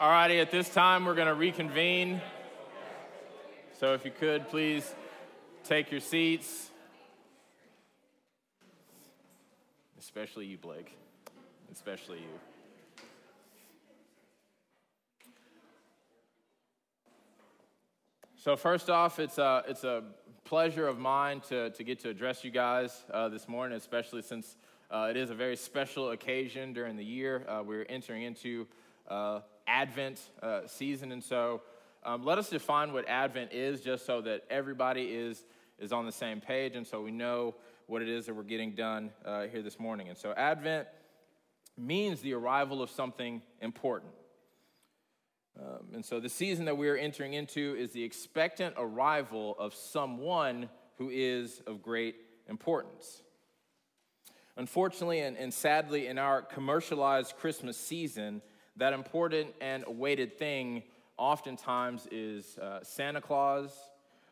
[0.00, 2.20] All righty, at this time, we're going to reconvene.
[3.78, 4.92] So if you could, please
[5.62, 6.70] take your seats.
[9.96, 10.96] Especially you, Blake.
[11.70, 12.24] Especially you.
[18.36, 20.02] So, first off, it's a, it's a
[20.42, 24.56] pleasure of mine to, to get to address you guys uh, this morning, especially since
[24.90, 27.46] uh, it is a very special occasion during the year.
[27.48, 28.66] Uh, we're entering into
[29.08, 31.12] uh, Advent uh, season.
[31.12, 31.62] And so
[32.04, 35.44] um, let us define what Advent is just so that everybody is,
[35.78, 37.54] is on the same page and so we know
[37.86, 40.08] what it is that we're getting done uh, here this morning.
[40.08, 40.88] And so Advent
[41.76, 44.12] means the arrival of something important.
[45.58, 50.68] Um, and so the season that we're entering into is the expectant arrival of someone
[50.98, 52.16] who is of great
[52.48, 53.22] importance.
[54.56, 58.40] Unfortunately and, and sadly, in our commercialized Christmas season,
[58.76, 60.82] that important and awaited thing
[61.16, 63.72] oftentimes is uh, Santa Claus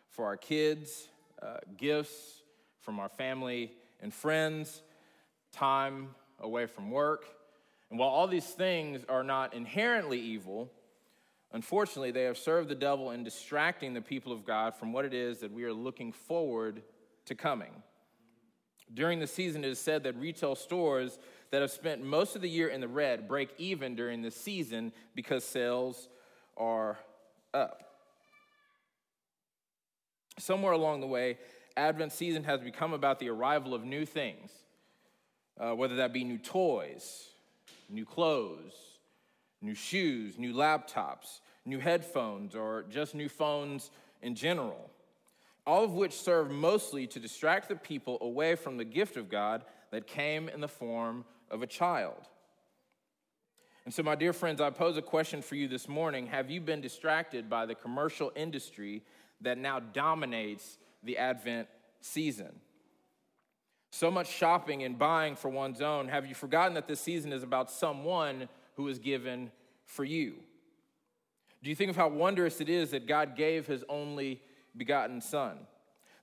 [0.09, 1.09] for our kids,
[1.41, 2.43] uh, gifts
[2.81, 4.83] from our family and friends,
[5.53, 6.09] time
[6.41, 7.27] away from work.
[7.91, 10.71] And while all these things are not inherently evil,
[11.53, 15.15] unfortunately, they have served the devil in distracting the people of God from what it
[15.15, 16.83] is that we are looking forward
[17.27, 17.71] to coming.
[18.93, 21.19] During the season, it is said that retail stores
[21.53, 24.91] that have spent most of the year in the red break even during the season
[25.15, 26.09] because sales
[26.57, 26.99] are
[27.53, 27.83] up.
[30.39, 31.39] Somewhere along the way,
[31.77, 34.51] Advent season has become about the arrival of new things,
[35.61, 37.29] uh, whether that be new toys,
[37.91, 38.73] new clothes,
[39.61, 43.91] new shoes, new laptops, new headphones, or just new phones
[44.23, 44.91] in general.
[45.67, 49.65] All of which serve mostly to distract the people away from the gift of God
[49.91, 52.29] that came in the form of a child.
[53.85, 56.27] And so, my dear friends, I pose a question for you this morning.
[56.29, 59.03] Have you been distracted by the commercial industry
[59.41, 61.69] that now dominates the Advent
[62.01, 62.53] season?
[63.91, 66.09] So much shopping and buying for one's own.
[66.09, 69.51] Have you forgotten that this season is about someone who is given
[69.85, 70.37] for you?
[71.63, 74.41] Do you think of how wondrous it is that God gave his only
[74.77, 75.59] begotten Son?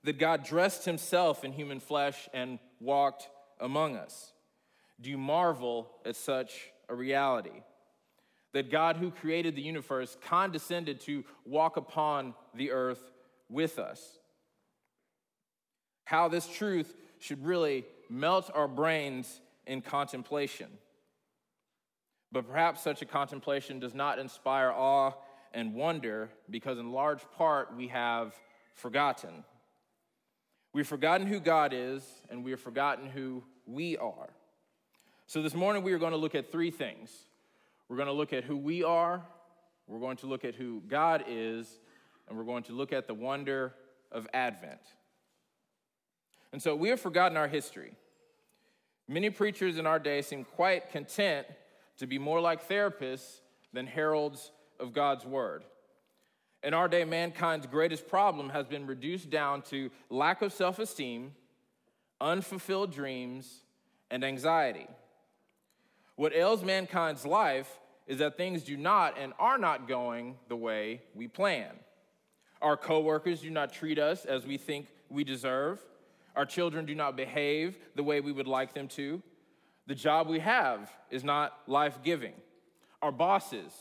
[0.02, 3.28] That God dressed himself in human flesh and walked
[3.60, 4.32] among us?
[5.00, 7.62] Do you marvel at such a reality?
[8.52, 13.00] That God, who created the universe, condescended to walk upon the earth
[13.48, 14.18] with us.
[16.04, 20.66] How this truth should really melt our brains in contemplation.
[22.32, 25.12] But perhaps such a contemplation does not inspire awe
[25.52, 28.34] and wonder because, in large part, we have
[28.74, 29.44] forgotten.
[30.72, 34.30] We've forgotten who God is, and we have forgotten who we are.
[35.30, 37.08] So, this morning we are going to look at three things.
[37.88, 39.22] We're going to look at who we are,
[39.86, 41.78] we're going to look at who God is,
[42.28, 43.72] and we're going to look at the wonder
[44.10, 44.80] of Advent.
[46.52, 47.92] And so, we have forgotten our history.
[49.06, 51.46] Many preachers in our day seem quite content
[51.98, 53.38] to be more like therapists
[53.72, 55.62] than heralds of God's word.
[56.64, 61.36] In our day, mankind's greatest problem has been reduced down to lack of self esteem,
[62.20, 63.60] unfulfilled dreams,
[64.10, 64.88] and anxiety.
[66.20, 71.00] What ails mankind's life is that things do not and are not going the way
[71.14, 71.70] we plan.
[72.60, 75.80] Our coworkers do not treat us as we think we deserve.
[76.36, 79.22] Our children do not behave the way we would like them to.
[79.86, 82.34] The job we have is not life giving.
[83.00, 83.72] Our bosses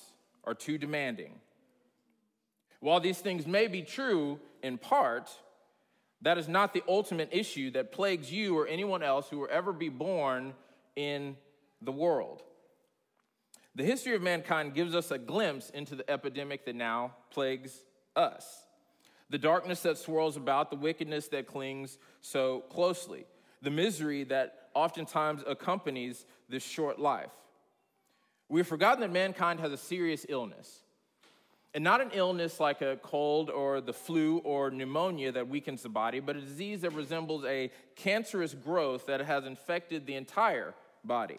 [0.45, 1.33] are too demanding.
[2.79, 5.29] While these things may be true in part,
[6.21, 9.73] that is not the ultimate issue that plagues you or anyone else who will ever
[9.73, 10.53] be born
[10.95, 11.35] in
[11.81, 12.41] the world.
[13.75, 17.84] The history of mankind gives us a glimpse into the epidemic that now plagues
[18.16, 18.66] us
[19.29, 23.25] the darkness that swirls about, the wickedness that clings so closely,
[23.62, 27.31] the misery that oftentimes accompanies this short life.
[28.50, 30.81] We've forgotten that mankind has a serious illness.
[31.75, 35.89] And not an illness like a cold or the flu or pneumonia that weakens the
[35.89, 40.74] body, but a disease that resembles a cancerous growth that has infected the entire
[41.04, 41.38] body.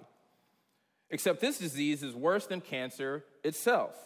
[1.11, 3.97] Except this disease is worse than cancer itself,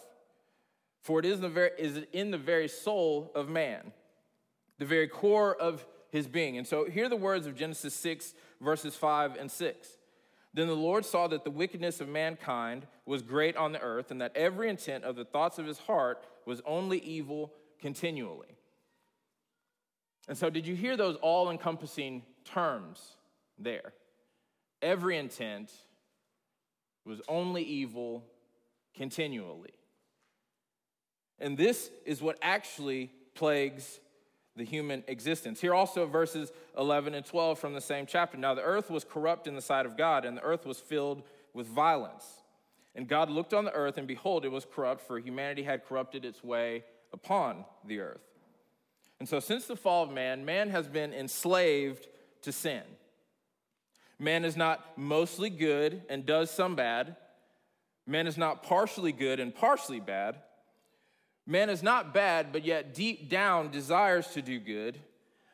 [1.01, 3.91] for it is, the very, is in the very soul of man,
[4.79, 6.57] the very core of his being.
[6.57, 9.87] And so, hear the words of Genesis 6, verses 5 and 6.
[10.55, 14.21] Then the Lord saw that the wickedness of mankind was great on the earth, and
[14.21, 18.55] that every intent of the thoughts of his heart was only evil continually.
[20.27, 23.17] And so, did you hear those all encompassing terms
[23.59, 23.93] there?
[24.81, 25.71] Every intent
[27.05, 28.23] was only evil
[28.95, 29.73] continually.
[31.39, 33.99] And this is what actually plagues
[34.55, 35.59] the human existence.
[35.59, 38.37] Here also verses 11 and 12 from the same chapter.
[38.37, 41.23] Now the earth was corrupt in the sight of God, and the earth was filled
[41.53, 42.25] with violence.
[42.95, 46.23] And God looked on the earth, and behold, it was corrupt, for humanity had corrupted
[46.23, 48.21] its way upon the earth.
[49.19, 52.07] And so, since the fall of man, man has been enslaved
[52.43, 52.83] to sin.
[54.17, 57.15] Man is not mostly good and does some bad.
[58.07, 60.37] Man is not partially good and partially bad.
[61.47, 64.97] Man is not bad, but yet deep down desires to do good.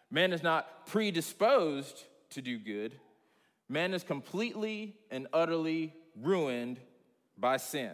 [0.09, 2.95] Man is not predisposed to do good.
[3.67, 6.79] Man is completely and utterly ruined
[7.37, 7.93] by sin,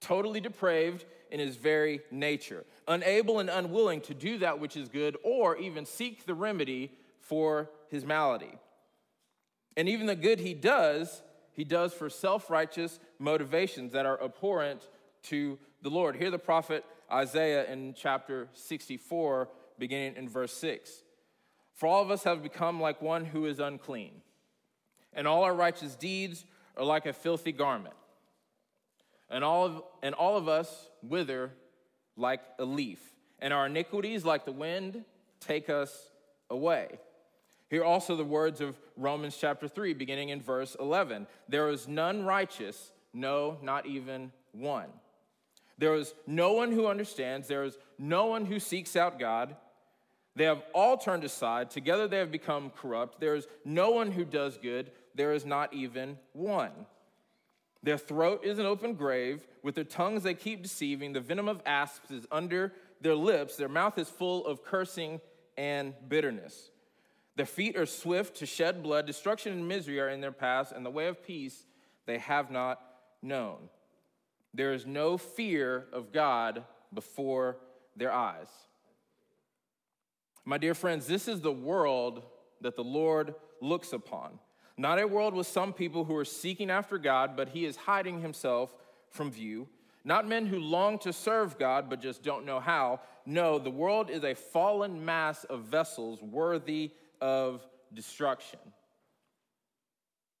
[0.00, 5.16] totally depraved in his very nature, unable and unwilling to do that which is good
[5.24, 8.58] or even seek the remedy for his malady.
[9.76, 11.22] And even the good he does,
[11.52, 14.88] he does for self righteous motivations that are abhorrent
[15.24, 16.16] to the Lord.
[16.16, 19.48] Hear the prophet Isaiah in chapter 64,
[19.78, 20.90] beginning in verse 6.
[21.74, 24.22] For all of us have become like one who is unclean,
[25.12, 26.44] and all our righteous deeds
[26.76, 27.94] are like a filthy garment.
[29.30, 31.52] And all of, and all of us wither
[32.16, 33.00] like a leaf,
[33.38, 35.04] and our iniquities, like the wind,
[35.40, 36.10] take us
[36.50, 36.98] away.
[37.72, 41.26] Hear also the words of Romans chapter 3, beginning in verse 11.
[41.48, 44.90] There is none righteous, no, not even one.
[45.78, 47.48] There is no one who understands.
[47.48, 49.56] There is no one who seeks out God.
[50.36, 51.70] They have all turned aside.
[51.70, 53.20] Together they have become corrupt.
[53.20, 54.90] There is no one who does good.
[55.14, 56.72] There is not even one.
[57.82, 59.46] Their throat is an open grave.
[59.62, 61.14] With their tongues they keep deceiving.
[61.14, 63.56] The venom of asps is under their lips.
[63.56, 65.22] Their mouth is full of cursing
[65.56, 66.68] and bitterness.
[67.36, 69.06] Their feet are swift to shed blood.
[69.06, 71.64] Destruction and misery are in their paths, and the way of peace
[72.06, 72.80] they have not
[73.22, 73.68] known.
[74.54, 77.56] There is no fear of God before
[77.96, 78.48] their eyes.
[80.44, 82.22] My dear friends, this is the world
[82.60, 84.38] that the Lord looks upon.
[84.76, 88.20] Not a world with some people who are seeking after God, but He is hiding
[88.20, 88.74] Himself
[89.08, 89.68] from view.
[90.04, 93.00] Not men who long to serve God, but just don't know how.
[93.24, 96.90] No, the world is a fallen mass of vessels worthy
[97.22, 97.64] of
[97.94, 98.58] destruction.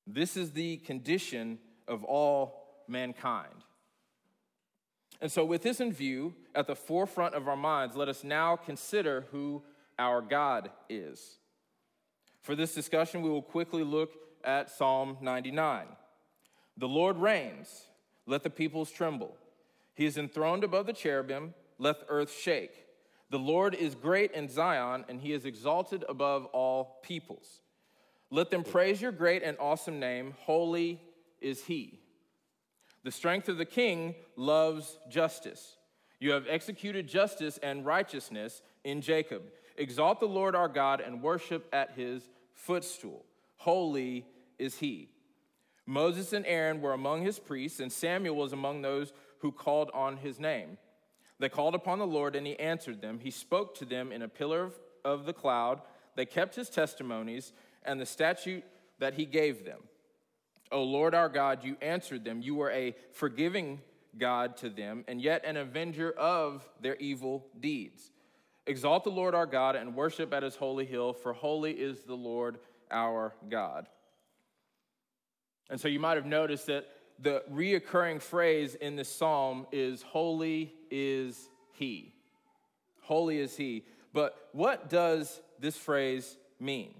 [0.04, 3.54] This is the condition of all mankind.
[5.20, 8.56] And so, with this in view, at the forefront of our minds, let us now
[8.56, 9.62] consider who
[9.96, 11.38] our God is.
[12.40, 14.10] For this discussion, we will quickly look
[14.42, 15.86] at Psalm 99.
[16.76, 17.86] The Lord reigns,
[18.26, 19.36] let the peoples tremble.
[19.94, 22.72] He is enthroned above the cherubim, let the earth shake.
[23.32, 27.62] The Lord is great in Zion, and he is exalted above all peoples.
[28.30, 30.34] Let them praise your great and awesome name.
[30.40, 31.00] Holy
[31.40, 31.98] is he.
[33.04, 35.76] The strength of the king loves justice.
[36.20, 39.44] You have executed justice and righteousness in Jacob.
[39.78, 43.24] Exalt the Lord our God and worship at his footstool.
[43.56, 44.26] Holy
[44.58, 45.08] is he.
[45.86, 50.18] Moses and Aaron were among his priests, and Samuel was among those who called on
[50.18, 50.76] his name.
[51.38, 53.18] They called upon the Lord, and he answered them.
[53.20, 54.70] He spoke to them in a pillar
[55.04, 55.80] of the cloud.
[56.14, 57.52] They kept his testimonies
[57.84, 58.64] and the statute
[58.98, 59.80] that he gave them.
[60.70, 62.40] O Lord our God, you answered them.
[62.40, 63.80] You were a forgiving
[64.16, 68.10] God to them, and yet an avenger of their evil deeds.
[68.66, 72.14] Exalt the Lord our God and worship at his holy hill, for holy is the
[72.14, 72.58] Lord
[72.90, 73.88] our God.
[75.70, 76.86] And so you might have noticed that
[77.18, 82.14] the reoccurring phrase in this psalm is Holy is He.
[83.00, 83.84] Holy is He.
[84.12, 86.94] But what does this phrase mean?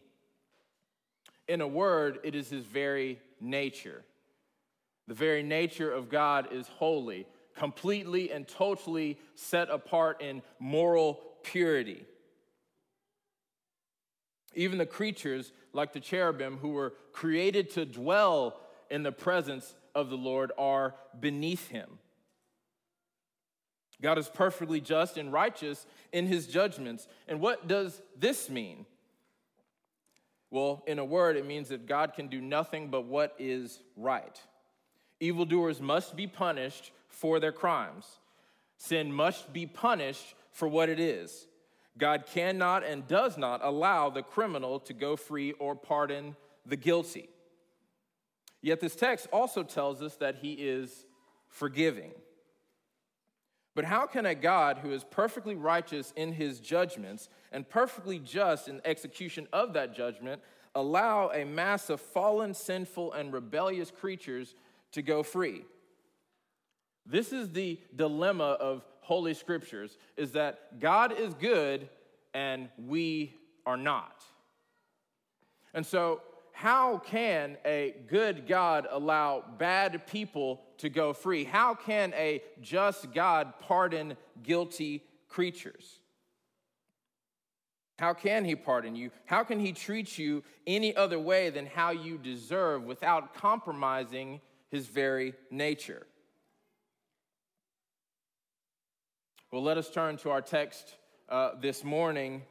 [1.46, 4.02] In a word, it is His very nature.
[5.06, 12.06] The very nature of God is holy, completely and totally set apart in moral purity.
[14.54, 20.08] Even the creatures, like the cherubim, who were created to dwell in the presence of
[20.08, 21.99] the Lord, are beneath him.
[24.02, 27.06] God is perfectly just and righteous in his judgments.
[27.28, 28.85] And what does this mean?
[30.50, 34.38] Well, in a word, it means that God can do nothing but what is right.
[35.21, 38.06] Evildoers must be punished for their crimes.
[38.76, 41.47] Sin must be punished for what it is.
[41.97, 47.28] God cannot and does not allow the criminal to go free or pardon the guilty.
[48.61, 51.06] Yet this text also tells us that he is
[51.49, 52.12] forgiving.
[53.75, 58.69] But how can a God who is perfectly righteous in his judgments and perfectly just
[58.69, 60.43] in execution of that judgment
[60.75, 64.55] allow a mass of fallen, sinful, and rebellious creatures
[64.93, 65.64] to go free?
[67.07, 71.88] This is the dilemma of Holy Scriptures is that God is good
[72.35, 73.35] and we
[73.67, 74.23] are not.
[75.75, 76.21] And so,
[76.52, 81.44] how can a good God allow bad people to go free?
[81.44, 86.00] How can a just God pardon guilty creatures?
[88.00, 89.12] How can he pardon you?
[89.24, 94.88] How can he treat you any other way than how you deserve without compromising his
[94.88, 96.04] very nature?
[99.52, 100.96] Well, let us turn to our text
[101.28, 102.42] uh, this morning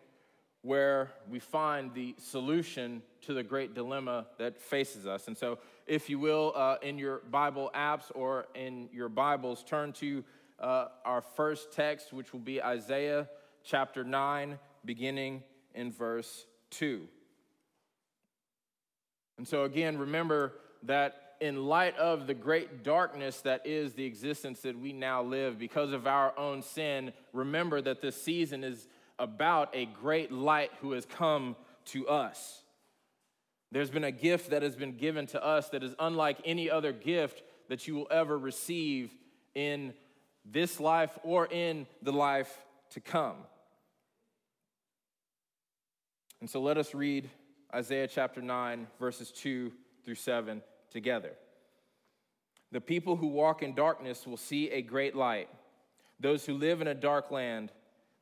[0.61, 5.27] where we find the solution to the great dilemma that faces us.
[5.27, 9.93] And so, if you will, uh, in your Bible apps or in your Bibles, turn
[9.93, 10.23] to
[10.59, 13.27] uh, our first text, which will be Isaiah
[13.63, 17.07] chapter 9, beginning in verse 2.
[19.37, 24.61] And so, again, remember that in light of the great darkness that is the existence
[24.61, 29.69] that we now live because of our own sin, remember that this season is about
[29.73, 32.61] a great light who has come to us.
[33.71, 36.91] There's been a gift that has been given to us that is unlike any other
[36.91, 39.11] gift that you will ever receive
[39.55, 39.93] in
[40.45, 43.35] this life or in the life to come.
[46.41, 47.29] And so let us read
[47.73, 49.71] Isaiah chapter 9, verses 2
[50.03, 51.31] through 7 together.
[52.71, 55.49] The people who walk in darkness will see a great light.
[56.19, 57.71] Those who live in a dark land,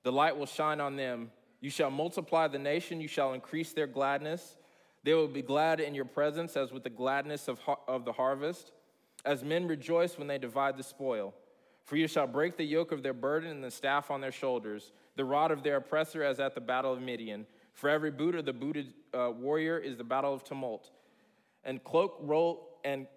[0.03, 1.32] the light will shine on them.
[1.62, 4.56] You shall multiply the nation, you shall increase their gladness.
[5.03, 8.72] They will be glad in your presence, as with the gladness of, of the harvest,
[9.25, 11.34] as men rejoice when they divide the spoil.
[11.86, 14.91] For you shall break the yoke of their burden and the staff on their shoulders,
[15.15, 17.48] the rod of their oppressor, as at the battle of Midian.
[17.74, 20.91] For every boot of the booted uh, warrior is the battle of tumult.
[21.63, 23.08] And cloak roll and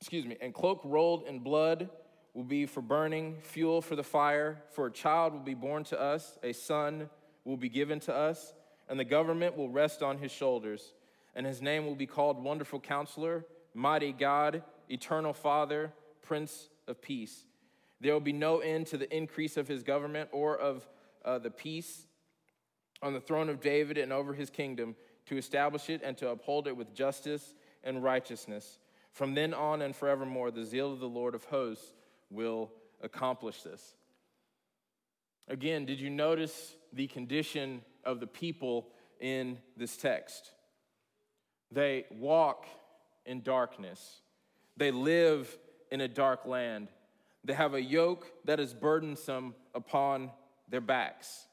[0.00, 1.88] excuse me, and cloak rolled in blood
[2.34, 4.62] will be for burning, fuel for the fire.
[4.70, 7.08] For a child will be born to us, a son
[7.44, 8.52] will be given to us,
[8.88, 10.92] and the government will rest on his shoulders.
[11.36, 17.44] And his name will be called Wonderful Counselor, Mighty God, Eternal Father, Prince of Peace.
[18.00, 20.88] There will be no end to the increase of his government or of
[21.24, 22.06] uh, the peace
[23.02, 26.66] on the throne of David and over his kingdom, to establish it and to uphold
[26.66, 28.78] it with justice and righteousness.
[29.12, 31.92] From then on and forevermore, the zeal of the Lord of hosts
[32.30, 32.70] will
[33.02, 33.94] accomplish this.
[35.48, 38.88] Again, did you notice the condition of the people
[39.20, 40.52] in this text?
[41.70, 42.66] They walk
[43.24, 44.20] in darkness,
[44.76, 45.56] they live
[45.90, 46.88] in a dark land,
[47.44, 50.30] they have a yoke that is burdensome upon
[50.68, 51.46] their backs.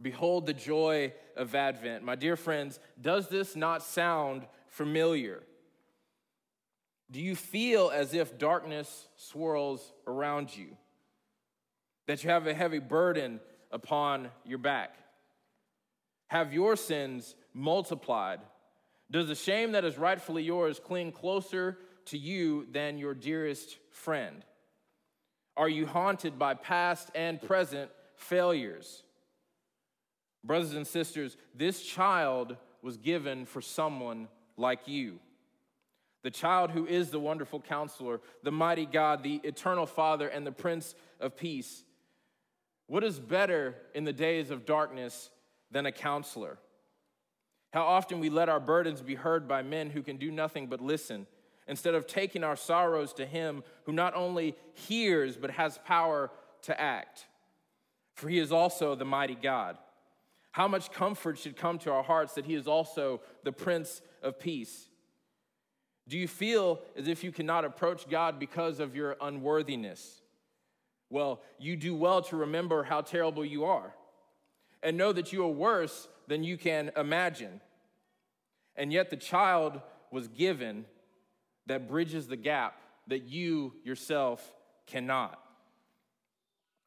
[0.00, 2.04] Behold the joy of Advent.
[2.04, 5.42] My dear friends, does this not sound familiar?
[7.10, 10.76] Do you feel as if darkness swirls around you?
[12.06, 13.40] That you have a heavy burden
[13.70, 14.96] upon your back?
[16.28, 18.40] Have your sins multiplied?
[19.10, 24.44] Does the shame that is rightfully yours cling closer to you than your dearest friend?
[25.56, 29.02] Are you haunted by past and present failures?
[30.44, 35.18] Brothers and sisters, this child was given for someone like you.
[36.22, 40.52] The child who is the wonderful counselor, the mighty God, the eternal Father, and the
[40.52, 41.84] Prince of Peace.
[42.86, 45.30] What is better in the days of darkness
[45.70, 46.58] than a counselor?
[47.76, 50.80] How often we let our burdens be heard by men who can do nothing but
[50.80, 51.26] listen,
[51.68, 56.30] instead of taking our sorrows to Him who not only hears but has power
[56.62, 57.26] to act.
[58.14, 59.76] For He is also the mighty God.
[60.52, 64.40] How much comfort should come to our hearts that He is also the Prince of
[64.40, 64.88] Peace?
[66.08, 70.22] Do you feel as if you cannot approach God because of your unworthiness?
[71.10, 73.92] Well, you do well to remember how terrible you are
[74.82, 77.60] and know that you are worse than you can imagine.
[78.76, 79.80] And yet, the child
[80.10, 80.84] was given
[81.66, 84.52] that bridges the gap that you yourself
[84.86, 85.40] cannot.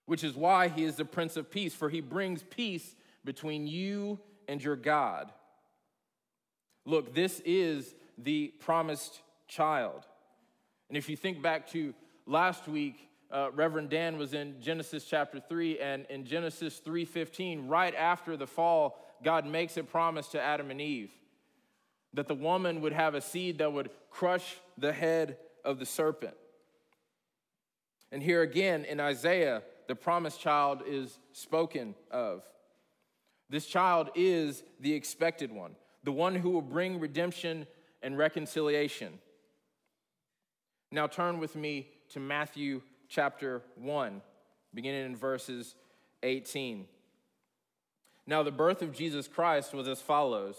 [0.05, 4.19] Which is why he is the Prince of Peace, for he brings peace between you
[4.47, 5.31] and your God.
[6.85, 10.05] Look, this is the promised child.
[10.89, 11.93] And if you think back to
[12.25, 17.93] last week, uh, Reverend Dan was in Genesis chapter 3 and in Genesis 3:15 right
[17.93, 21.11] after the fall God makes a promise to Adam and Eve
[22.13, 26.35] that the woman would have a seed that would crush the head of the serpent.
[28.11, 32.43] And here again in Isaiah the promised child is spoken of.
[33.49, 37.65] This child is the expected one, the one who will bring redemption
[38.03, 39.19] and reconciliation.
[40.91, 44.21] Now turn with me to Matthew chapter 1,
[44.73, 45.75] beginning in verses
[46.23, 46.85] 18.
[48.29, 50.55] Now, the birth of Jesus Christ was as follows.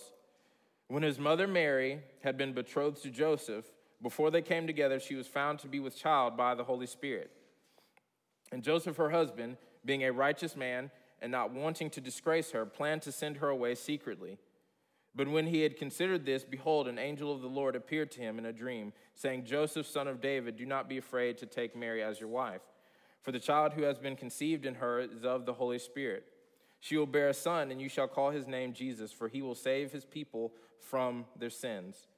[0.90, 3.64] When his mother Mary had been betrothed to Joseph,
[4.02, 7.30] before they came together, she was found to be with child by the Holy Spirit.
[8.50, 10.90] And Joseph, her husband, being a righteous man
[11.23, 14.38] and not wanting to disgrace her, planned to send her away secretly.
[15.14, 18.37] But when he had considered this, behold, an angel of the Lord appeared to him
[18.37, 22.02] in a dream, saying, Joseph, son of David, do not be afraid to take Mary
[22.02, 22.62] as your wife,
[23.23, 26.25] for the child who has been conceived in her is of the Holy Spirit.
[26.81, 29.55] She will bear a son, and you shall call his name Jesus, for he will
[29.55, 32.09] save his people from their sins.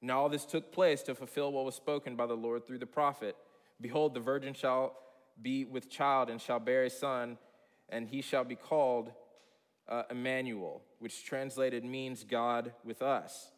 [0.00, 2.86] Now all this took place to fulfill what was spoken by the Lord through the
[2.86, 3.36] prophet
[3.80, 4.96] Behold, the virgin shall
[5.40, 7.38] be with child and shall bear a son,
[7.88, 9.12] and he shall be called
[9.88, 13.50] uh, Emmanuel, which translated means God with us.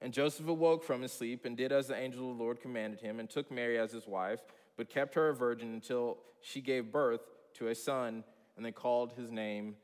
[0.00, 3.00] And Joseph awoke from his sleep and did as the angel of the Lord commanded
[3.00, 4.40] him, and took Mary as his wife,
[4.76, 7.22] but kept her a virgin until she gave birth
[7.54, 8.22] to a son,
[8.56, 9.74] and they called his name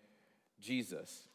[0.64, 1.28] Jesus.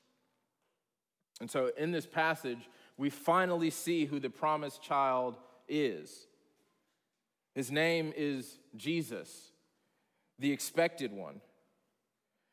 [1.40, 6.28] And so in this passage, we finally see who the promised child is.
[7.56, 9.52] His name is Jesus,
[10.38, 11.42] the expected one.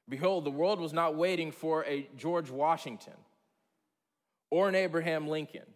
[0.09, 3.15] Behold, the world was not waiting for a George Washington
[4.51, 5.67] or an Abraham Lincoln,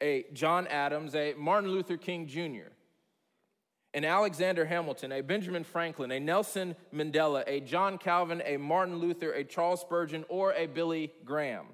[0.00, 2.72] a John Adams, a Martin Luther King Jr.,
[3.92, 9.32] an Alexander Hamilton, a Benjamin Franklin, a Nelson Mandela, a John Calvin, a Martin Luther,
[9.32, 11.66] a Charles Spurgeon, or a Billy Graham.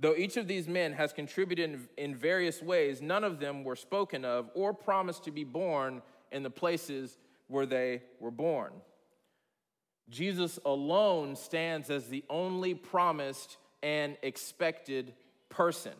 [0.00, 4.24] Though each of these men has contributed in various ways, none of them were spoken
[4.24, 8.72] of or promised to be born in the places where they were born.
[10.10, 15.14] Jesus alone stands as the only promised and expected
[15.48, 15.94] person.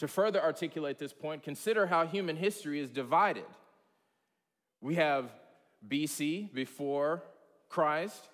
[0.00, 3.44] To further articulate this point, consider how human history is divided.
[4.80, 5.30] We have
[5.86, 7.22] BC, before
[7.68, 8.28] Christ,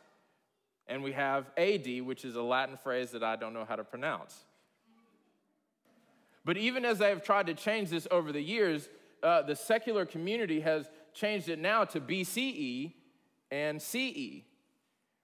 [0.87, 3.83] and we have AD, which is a Latin phrase that I don't know how to
[3.83, 4.45] pronounce.
[6.45, 8.89] But even as I have tried to change this over the years,
[9.25, 12.93] uh, the secular community has changed it now to BCE
[13.51, 14.45] and CE,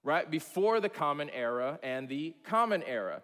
[0.02, 0.28] right?
[0.28, 3.22] Before the Common Era and the Common Era.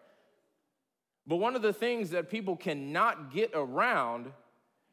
[1.29, 4.33] But one of the things that people cannot get around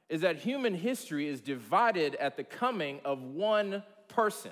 [0.10, 4.52] is that human history is divided at the coming of one person.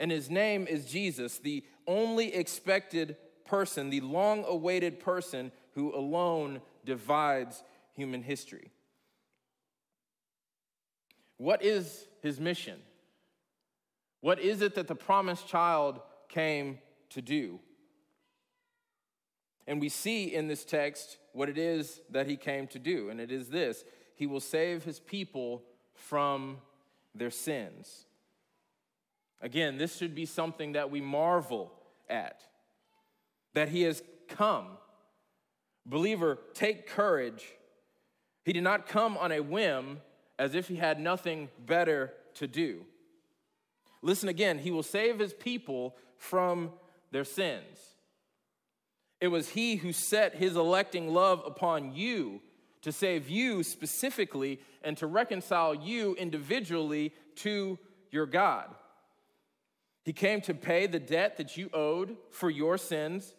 [0.00, 6.60] And his name is Jesus, the only expected person, the long awaited person who alone
[6.84, 7.62] divides
[7.94, 8.72] human history.
[11.36, 12.80] What is his mission?
[14.20, 16.78] What is it that the promised child came
[17.10, 17.60] to do?
[19.66, 23.20] And we see in this text what it is that he came to do, and
[23.20, 25.62] it is this He will save his people
[25.94, 26.58] from
[27.14, 28.06] their sins.
[29.40, 31.72] Again, this should be something that we marvel
[32.08, 32.42] at
[33.54, 34.66] that he has come.
[35.84, 37.44] Believer, take courage.
[38.44, 40.00] He did not come on a whim
[40.38, 42.84] as if he had nothing better to do.
[44.00, 46.70] Listen again, he will save his people from
[47.10, 47.91] their sins.
[49.22, 52.40] It was he who set his electing love upon you
[52.80, 57.78] to save you specifically and to reconcile you individually to
[58.10, 58.66] your God.
[60.04, 63.32] He came to pay the debt that you owed for your sins.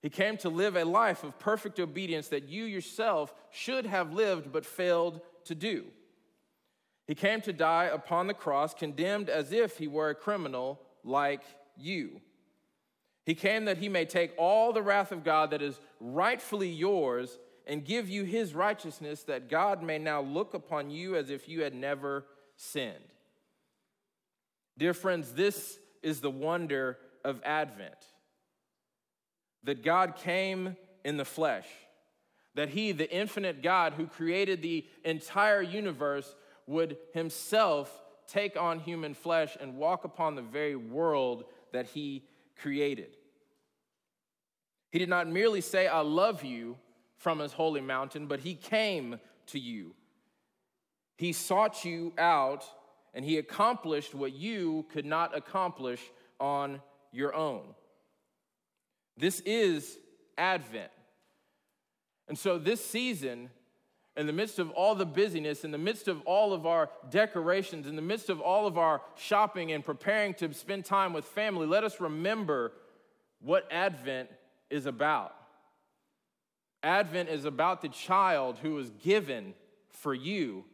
[0.00, 4.50] He came to live a life of perfect obedience that you yourself should have lived
[4.50, 5.84] but failed to do.
[7.06, 11.42] He came to die upon the cross, condemned as if he were a criminal like
[11.76, 12.22] you.
[13.30, 17.38] He came that he may take all the wrath of God that is rightfully yours
[17.64, 21.62] and give you his righteousness, that God may now look upon you as if you
[21.62, 22.24] had never
[22.56, 22.96] sinned.
[24.76, 27.94] Dear friends, this is the wonder of Advent
[29.62, 31.68] that God came in the flesh,
[32.56, 36.34] that he, the infinite God who created the entire universe,
[36.66, 42.24] would himself take on human flesh and walk upon the very world that he
[42.60, 43.16] created.
[44.90, 46.76] He did not merely say, I love you
[47.16, 49.94] from his holy mountain, but he came to you.
[51.16, 52.64] He sought you out
[53.14, 56.00] and he accomplished what you could not accomplish
[56.38, 56.80] on
[57.12, 57.62] your own.
[59.16, 59.98] This is
[60.38, 60.90] Advent.
[62.28, 63.50] And so, this season
[64.16, 67.86] in the midst of all the busyness, in the midst of all of our decorations,
[67.86, 71.66] in the midst of all of our shopping and preparing to spend time with family,
[71.66, 72.72] let us remember
[73.40, 74.28] what Advent
[74.70, 75.34] is about.
[76.82, 79.54] Advent is about the child who was given
[79.90, 80.64] for you,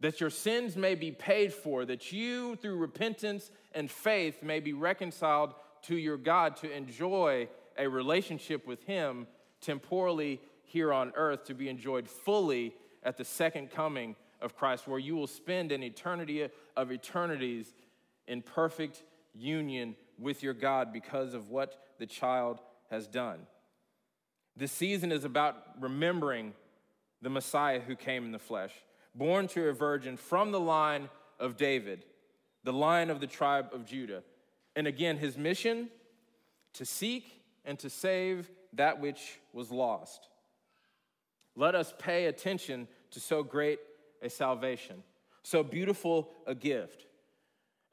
[0.00, 4.72] that your sins may be paid for, that you, through repentance and faith, may be
[4.72, 9.26] reconciled to your God to enjoy a relationship with Him
[9.60, 14.98] temporally here on earth, to be enjoyed fully at the second coming of Christ, where
[14.98, 17.74] you will spend an eternity of eternities
[18.26, 19.04] in perfect
[19.34, 23.40] union with your God because of what the child has done.
[24.56, 26.52] This season is about remembering
[27.22, 28.72] the Messiah who came in the flesh,
[29.14, 31.08] born to a virgin from the line
[31.40, 32.04] of David,
[32.62, 34.22] the line of the tribe of Judah.
[34.76, 35.88] And again, his mission
[36.74, 40.28] to seek and to save that which was lost.
[41.56, 43.78] Let us pay attention to so great
[44.22, 45.02] a salvation,
[45.42, 47.06] so beautiful a gift,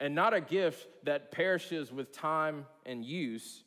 [0.00, 3.62] and not a gift that perishes with time and use,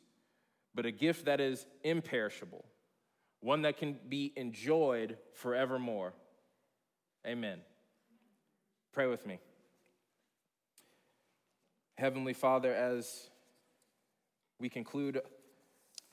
[0.75, 2.65] but a gift that is imperishable,
[3.39, 6.13] one that can be enjoyed forevermore.
[7.25, 7.59] Amen.
[8.91, 9.39] Pray with me.
[11.97, 13.29] Heavenly Father, as
[14.59, 15.21] we conclude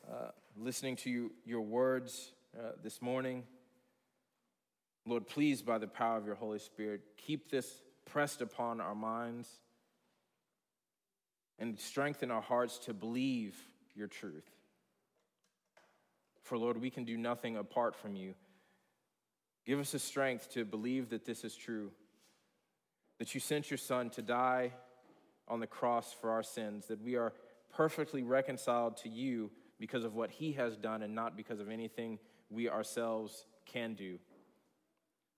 [0.09, 3.43] uh, listening to you, your words uh, this morning,
[5.05, 9.49] Lord, please, by the power of your Holy Spirit, keep this pressed upon our minds
[11.59, 13.57] and strengthen our hearts to believe
[13.95, 14.51] your truth.
[16.43, 18.35] For, Lord, we can do nothing apart from you.
[19.65, 21.91] Give us the strength to believe that this is true,
[23.19, 24.73] that you sent your Son to die
[25.47, 27.33] on the cross for our sins, that we are
[27.73, 32.19] perfectly reconciled to you because of what he has done and not because of anything
[32.51, 34.19] we ourselves can do.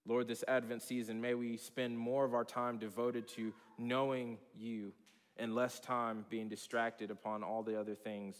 [0.06, 4.92] Lord, this Advent season, may we spend more of our time devoted to knowing you
[5.36, 8.36] and less time being distracted upon all the other things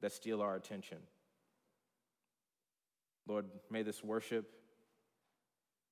[0.00, 0.98] that steal our attention.
[3.26, 4.50] Lord, may this worship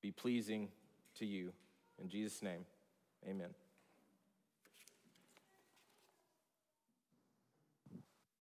[0.01, 0.69] be pleasing
[1.15, 1.53] to you.
[2.01, 2.65] In Jesus' name,
[3.27, 3.49] amen.